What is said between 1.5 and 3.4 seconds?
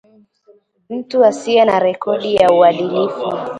na rekodi ya uadilifu